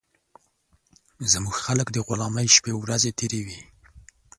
[1.31, 3.59] زموږ خلک د غلامۍ شپې ورځي تېروي